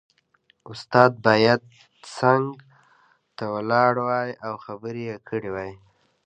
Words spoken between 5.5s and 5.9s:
وای